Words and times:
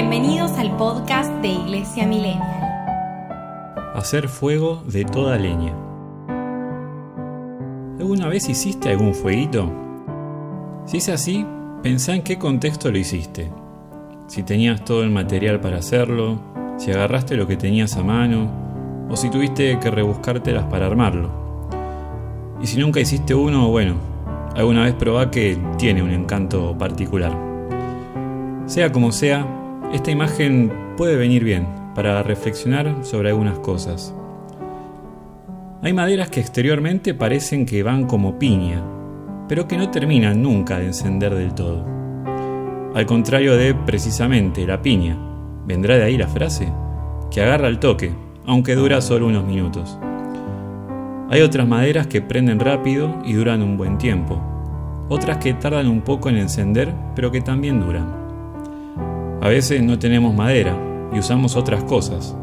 Bienvenidos 0.00 0.52
al 0.52 0.76
podcast 0.76 1.28
de 1.42 1.48
Iglesia 1.48 2.06
Millennial. 2.06 2.62
Hacer 3.96 4.28
fuego 4.28 4.80
de 4.86 5.04
toda 5.04 5.36
leña. 5.36 5.74
¿Alguna 7.98 8.28
vez 8.28 8.48
hiciste 8.48 8.90
algún 8.90 9.12
fueguito? 9.12 9.68
Si 10.86 10.98
es 10.98 11.08
así, 11.08 11.44
pensá 11.82 12.14
en 12.14 12.22
qué 12.22 12.38
contexto 12.38 12.92
lo 12.92 12.98
hiciste. 12.98 13.50
Si 14.28 14.44
tenías 14.44 14.84
todo 14.84 15.02
el 15.02 15.10
material 15.10 15.58
para 15.58 15.78
hacerlo, 15.78 16.38
si 16.76 16.92
agarraste 16.92 17.34
lo 17.34 17.48
que 17.48 17.56
tenías 17.56 17.96
a 17.96 18.04
mano, 18.04 18.48
o 19.10 19.16
si 19.16 19.30
tuviste 19.30 19.80
que 19.80 19.90
rebuscártelas 19.90 20.66
para 20.66 20.86
armarlo. 20.86 21.28
Y 22.62 22.68
si 22.68 22.78
nunca 22.78 23.00
hiciste 23.00 23.34
uno, 23.34 23.68
bueno, 23.68 23.96
alguna 24.54 24.84
vez 24.84 24.94
probá 24.94 25.28
que 25.32 25.58
tiene 25.76 26.04
un 26.04 26.12
encanto 26.12 26.78
particular. 26.78 27.36
Sea 28.66 28.92
como 28.92 29.10
sea, 29.10 29.58
esta 29.92 30.10
imagen 30.10 30.70
puede 30.96 31.16
venir 31.16 31.44
bien 31.44 31.66
para 31.94 32.22
reflexionar 32.22 32.94
sobre 33.02 33.30
algunas 33.30 33.58
cosas. 33.60 34.14
Hay 35.82 35.92
maderas 35.92 36.28
que 36.28 36.40
exteriormente 36.40 37.14
parecen 37.14 37.64
que 37.64 37.82
van 37.82 38.06
como 38.06 38.38
piña, 38.38 38.82
pero 39.48 39.66
que 39.66 39.78
no 39.78 39.90
terminan 39.90 40.42
nunca 40.42 40.78
de 40.78 40.86
encender 40.86 41.34
del 41.34 41.54
todo. 41.54 41.86
Al 42.94 43.06
contrario 43.06 43.56
de 43.56 43.74
precisamente 43.74 44.66
la 44.66 44.82
piña, 44.82 45.16
vendrá 45.66 45.96
de 45.96 46.04
ahí 46.04 46.18
la 46.18 46.28
frase, 46.28 46.70
que 47.30 47.40
agarra 47.40 47.68
el 47.68 47.78
toque, 47.78 48.12
aunque 48.44 48.74
dura 48.74 49.00
solo 49.00 49.26
unos 49.26 49.44
minutos. 49.44 49.98
Hay 51.30 51.40
otras 51.42 51.66
maderas 51.66 52.06
que 52.06 52.20
prenden 52.20 52.60
rápido 52.60 53.22
y 53.24 53.34
duran 53.34 53.62
un 53.62 53.76
buen 53.76 53.96
tiempo, 53.98 54.42
otras 55.08 55.38
que 55.38 55.54
tardan 55.54 55.88
un 55.88 56.02
poco 56.02 56.28
en 56.28 56.36
encender, 56.36 56.92
pero 57.14 57.30
que 57.30 57.40
también 57.40 57.80
duran. 57.80 58.17
A 59.40 59.48
veces 59.48 59.82
no 59.82 59.98
tenemos 59.98 60.34
madera 60.34 60.76
y 61.12 61.18
usamos 61.20 61.54
otras 61.54 61.84
cosas, 61.84 62.36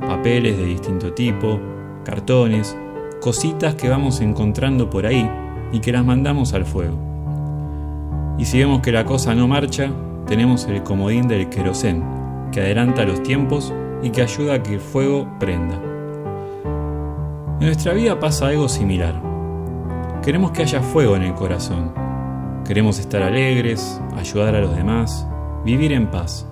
papeles 0.00 0.58
de 0.58 0.64
distinto 0.64 1.14
tipo, 1.14 1.58
cartones, 2.04 2.76
cositas 3.22 3.74
que 3.74 3.88
vamos 3.88 4.20
encontrando 4.20 4.90
por 4.90 5.06
ahí 5.06 5.28
y 5.72 5.80
que 5.80 5.92
las 5.92 6.04
mandamos 6.04 6.52
al 6.52 6.66
fuego. 6.66 6.98
Y 8.38 8.44
si 8.44 8.58
vemos 8.58 8.82
que 8.82 8.92
la 8.92 9.06
cosa 9.06 9.34
no 9.34 9.48
marcha, 9.48 9.90
tenemos 10.26 10.66
el 10.66 10.82
comodín 10.82 11.26
del 11.26 11.48
querosén, 11.48 12.04
que 12.52 12.60
adelanta 12.60 13.04
los 13.04 13.22
tiempos 13.22 13.72
y 14.02 14.10
que 14.10 14.20
ayuda 14.20 14.54
a 14.54 14.62
que 14.62 14.74
el 14.74 14.80
fuego 14.80 15.26
prenda. 15.40 15.80
En 17.60 17.66
nuestra 17.66 17.94
vida 17.94 18.20
pasa 18.20 18.48
algo 18.48 18.68
similar. 18.68 19.14
Queremos 20.22 20.50
que 20.50 20.62
haya 20.62 20.82
fuego 20.82 21.16
en 21.16 21.22
el 21.22 21.34
corazón. 21.34 21.94
Queremos 22.66 22.98
estar 22.98 23.22
alegres, 23.22 24.00
ayudar 24.16 24.54
a 24.54 24.60
los 24.60 24.76
demás, 24.76 25.26
vivir 25.64 25.92
en 25.92 26.10
paz. 26.10 26.46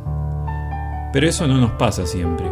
Pero 1.12 1.26
eso 1.26 1.46
no 1.46 1.58
nos 1.58 1.72
pasa 1.72 2.06
siempre. 2.06 2.50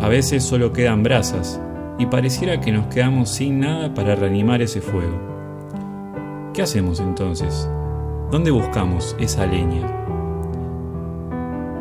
A 0.00 0.08
veces 0.08 0.42
solo 0.42 0.72
quedan 0.72 1.02
brasas 1.02 1.60
y 1.98 2.06
pareciera 2.06 2.60
que 2.60 2.72
nos 2.72 2.86
quedamos 2.86 3.30
sin 3.30 3.60
nada 3.60 3.92
para 3.94 4.14
reanimar 4.14 4.62
ese 4.62 4.80
fuego. 4.80 5.18
¿Qué 6.52 6.62
hacemos 6.62 7.00
entonces? 7.00 7.68
¿Dónde 8.30 8.50
buscamos 8.50 9.14
esa 9.18 9.46
leña? 9.46 9.86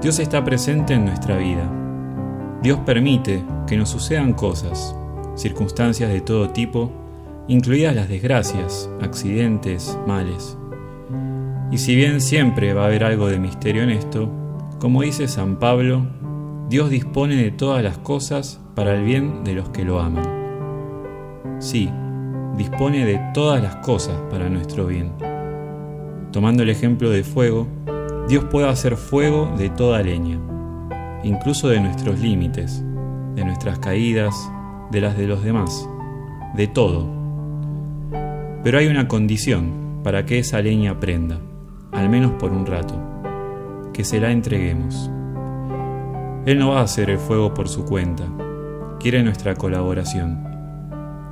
Dios 0.01 0.19
está 0.19 0.43
presente 0.43 0.93
en 0.93 1.05
nuestra 1.05 1.37
vida. 1.37 1.69
Dios 2.61 2.79
permite 2.85 3.43
que 3.67 3.77
nos 3.77 3.89
sucedan 3.89 4.33
cosas, 4.33 4.95
circunstancias 5.35 6.11
de 6.11 6.21
todo 6.21 6.49
tipo, 6.49 6.91
incluidas 7.47 7.95
las 7.95 8.09
desgracias, 8.09 8.89
accidentes, 9.01 9.97
males. 10.05 10.57
Y 11.73 11.79
si 11.79 11.95
bien 11.95 12.21
siempre 12.21 12.75
va 12.75 12.83
a 12.83 12.85
haber 12.85 13.03
algo 13.03 13.27
de 13.29 13.39
misterio 13.39 13.81
en 13.81 13.89
esto, 13.89 14.29
como 14.77 15.01
dice 15.01 15.27
San 15.27 15.57
Pablo, 15.57 16.05
Dios 16.69 16.91
dispone 16.91 17.35
de 17.35 17.49
todas 17.49 17.83
las 17.83 17.97
cosas 17.97 18.61
para 18.75 18.93
el 18.93 19.03
bien 19.03 19.43
de 19.43 19.55
los 19.55 19.69
que 19.69 19.83
lo 19.83 19.99
aman. 19.99 21.57
Sí, 21.57 21.89
dispone 22.55 23.07
de 23.07 23.19
todas 23.33 23.59
las 23.63 23.77
cosas 23.77 24.15
para 24.29 24.49
nuestro 24.49 24.85
bien. 24.85 25.13
Tomando 26.31 26.61
el 26.61 26.69
ejemplo 26.69 27.09
de 27.09 27.23
fuego, 27.23 27.67
Dios 28.29 28.43
puede 28.51 28.69
hacer 28.69 28.95
fuego 28.95 29.51
de 29.57 29.71
toda 29.71 30.03
leña, 30.03 30.39
incluso 31.23 31.69
de 31.69 31.79
nuestros 31.79 32.19
límites, 32.19 32.83
de 33.33 33.45
nuestras 33.45 33.79
caídas, 33.79 34.35
de 34.91 35.01
las 35.01 35.17
de 35.17 35.25
los 35.25 35.43
demás, 35.43 35.89
de 36.53 36.67
todo. 36.67 37.09
Pero 38.63 38.77
hay 38.77 38.85
una 38.85 39.07
condición 39.07 40.01
para 40.03 40.23
que 40.27 40.37
esa 40.37 40.61
leña 40.61 40.99
prenda, 40.99 41.39
al 41.93 42.09
menos 42.09 42.31
por 42.33 42.51
un 42.51 42.65
rato, 42.65 42.95
que 43.93 44.03
se 44.03 44.19
la 44.19 44.31
entreguemos. 44.31 45.09
Él 46.45 46.59
no 46.59 46.71
va 46.71 46.79
a 46.79 46.83
hacer 46.83 47.09
el 47.09 47.19
fuego 47.19 47.53
por 47.53 47.69
su 47.69 47.85
cuenta, 47.85 48.25
quiere 48.99 49.23
nuestra 49.23 49.55
colaboración. 49.55 50.43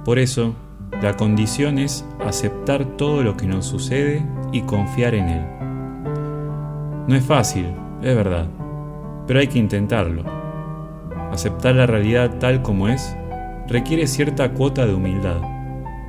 Por 0.06 0.20
eso, 0.20 0.56
la 1.02 1.18
condición 1.18 1.80
es 1.80 2.06
aceptar 2.24 2.86
todo 2.98 3.24
lo 3.24 3.36
que 3.36 3.48
nos 3.48 3.66
sucede 3.66 4.26
y 4.52 4.62
confiar 4.62 5.16
en 5.16 5.30
Él. 5.30 5.46
No 7.08 7.16
es 7.16 7.26
fácil, 7.26 7.66
es 8.02 8.16
verdad, 8.16 8.48
pero 9.26 9.40
hay 9.40 9.48
que 9.48 9.60
intentarlo. 9.60 10.24
Aceptar 11.32 11.76
la 11.76 11.88
realidad 11.88 12.38
tal 12.40 12.62
como 12.62 12.88
es 12.88 13.16
requiere 13.68 14.06
cierta 14.06 14.52
cuota 14.52 14.86
de 14.86 14.94
humildad, 14.94 15.42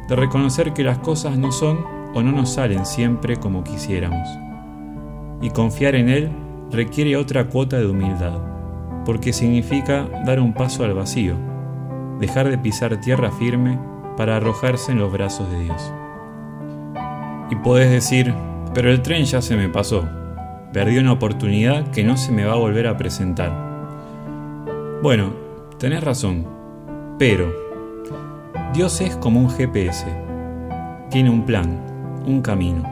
de 0.08 0.16
reconocer 0.16 0.72
que 0.72 0.82
las 0.82 0.98
cosas 0.98 1.38
no 1.38 1.52
son 1.52 1.78
o 2.15 2.23
no 2.23 2.33
nos 2.33 2.55
salen 2.55 2.87
siempre 2.87 3.37
como 3.37 3.65
quisiéramos. 3.65 4.28
Y 5.41 5.50
confiar 5.50 5.95
en 5.95 6.09
Él 6.09 6.31
requiere 6.71 7.17
otra 7.17 7.49
cuota 7.49 7.78
de 7.78 7.87
humildad, 7.87 8.41
porque 9.05 9.33
significa 9.33 10.09
dar 10.25 10.41
un 10.41 10.53
paso 10.53 10.84
al 10.84 10.95
vacío, 10.95 11.37
dejar 12.21 12.49
de 12.49 12.59
pisar 12.59 13.00
tierra 13.00 13.31
firme 13.33 13.78
para 14.17 14.37
arrojarse 14.37 14.93
en 14.93 14.99
los 14.99 15.12
brazos 15.12 15.50
de 15.50 15.65
Dios. 15.65 15.93
Y 17.50 17.56
podés 17.56 17.91
decir, 17.91 18.33
pero 18.75 18.91
el 18.91 19.03
tren 19.03 19.25
ya 19.25 19.43
se 19.43 19.56
me 19.56 19.69
pasó, 19.69 20.09
perdí 20.73 20.99
una 20.99 21.12
oportunidad 21.12 21.91
que 21.91 22.05
no 22.05 22.17
se 22.17 22.33
me 22.33 22.44
va 22.44 22.55
a 22.55 22.59
volver 22.59 22.87
a 22.87 22.97
presentar. 22.97 23.53
Bueno, 25.03 25.33
tenés 25.79 26.03
razón, 26.03 26.47
pero 27.19 27.53
Dios 28.73 29.00
es 29.00 29.17
como 29.17 29.41
un 29.41 29.50
GPS, 29.50 30.06
tiene 31.11 31.29
un 31.29 31.44
plan, 31.44 31.91
un 32.27 32.43
camino. 32.43 32.83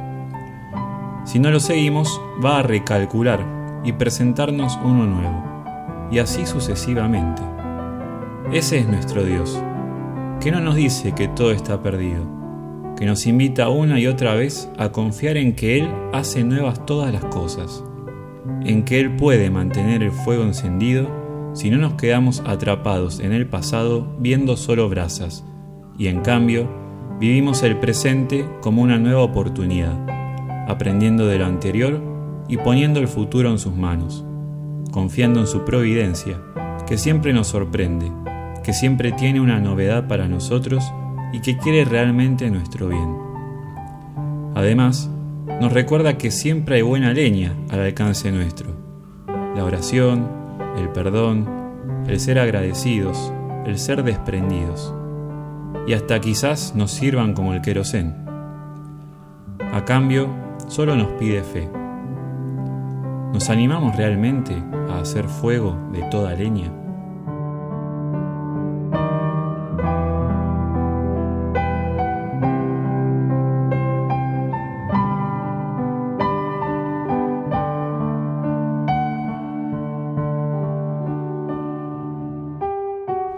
Si 1.25 1.39
no 1.39 1.51
lo 1.51 1.61
seguimos, 1.61 2.21
va 2.45 2.59
a 2.59 2.63
recalcular 2.63 3.45
y 3.85 3.93
presentarnos 3.93 4.79
uno 4.83 5.07
nuevo, 5.07 6.09
y 6.11 6.19
así 6.19 6.47
sucesivamente. 6.47 7.43
Ese 8.53 8.79
es 8.79 8.89
nuestro 8.89 9.23
Dios, 9.23 9.63
que 10.41 10.51
no 10.51 10.61
nos 10.61 10.75
dice 10.75 11.13
que 11.15 11.29
todo 11.29 11.53
está 11.53 11.83
perdido, 11.83 12.25
que 12.97 13.07
nos 13.07 13.27
invita 13.27 13.69
una 13.69 14.01
y 14.01 14.07
otra 14.07 14.35
vez 14.35 14.71
a 14.79 14.91
confiar 14.91 15.37
en 15.37 15.55
que 15.55 15.79
Él 15.79 15.89
hace 16.13 16.43
nuevas 16.43 16.85
todas 16.87 17.13
las 17.13 17.25
cosas, 17.27 17.85
en 18.65 18.85
que 18.85 19.01
Él 19.01 19.17
puede 19.17 19.51
mantener 19.51 20.03
el 20.03 20.13
fuego 20.13 20.43
encendido 20.43 21.09
si 21.53 21.71
no 21.71 21.77
nos 21.77 21.95
quedamos 21.95 22.43
atrapados 22.47 23.21
en 23.21 23.33
el 23.33 23.47
pasado 23.47 24.17
viendo 24.19 24.57
solo 24.57 24.89
brasas, 24.89 25.45
y 25.99 26.09
en 26.09 26.21
cambio 26.21 26.80
vivimos 27.21 27.63
el 27.63 27.77
presente 27.77 28.49
como 28.63 28.81
una 28.81 28.99
nueva 28.99 29.21
oportunidad, 29.21 29.95
aprendiendo 30.67 31.27
de 31.27 31.39
lo 31.39 31.45
anterior 31.45 32.01
y 32.49 32.57
poniendo 32.57 32.99
el 32.99 33.09
futuro 33.09 33.51
en 33.51 33.59
sus 33.59 33.77
manos, 33.77 34.25
confiando 34.91 35.39
en 35.39 35.47
su 35.47 35.67
providencia, 35.67 36.41
que 36.87 36.97
siempre 36.97 37.35
nos 37.35 37.49
sorprende, 37.49 38.11
que 38.65 38.73
siempre 38.73 39.13
tiene 39.13 39.39
una 39.39 39.61
novedad 39.61 40.09
para 40.09 40.29
nosotros 40.29 40.83
y 41.35 41.41
que 41.41 41.59
quiere 41.59 41.85
realmente 41.85 42.51
nuestro 42.51 42.89
bien. 42.89 43.17
Además, 44.55 45.11
nos 45.61 45.75
recuerda 45.75 46.17
que 46.17 46.31
siempre 46.31 46.77
hay 46.77 46.83
buena 46.83 47.13
leña 47.13 47.55
al 47.69 47.81
alcance 47.81 48.33
nuestro. 48.33 48.71
La 49.55 49.65
oración, 49.65 50.27
el 50.79 50.89
perdón, 50.89 51.47
el 52.07 52.19
ser 52.19 52.39
agradecidos, 52.39 53.31
el 53.67 53.79
ser 53.79 54.03
desprendidos 54.05 54.95
y 55.87 55.95
hasta 55.95 56.21
quizás 56.21 56.75
nos 56.75 56.91
sirvan 56.91 57.35
como 57.35 57.55
el 57.55 57.63
querosén. 57.63 58.15
A 59.73 59.85
cambio, 59.85 60.29
solo 60.69 60.97
nos 60.97 61.09
pide 61.13 61.43
fe. 61.43 61.69
¿Nos 63.33 63.49
animamos 63.51 63.97
realmente 63.97 64.55
a 64.89 65.01
hacer 65.01 65.27
fuego 65.27 65.77
de 65.93 66.03
toda 66.11 66.35
leña? 66.35 66.73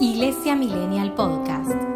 Iglesia 0.00 0.56
Millennial 0.56 1.14
Podcast. 1.14 1.91